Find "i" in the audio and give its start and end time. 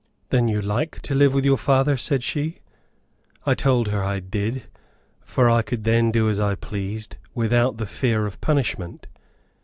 3.45-3.53, 4.03-4.19, 5.53-5.61, 6.39-6.55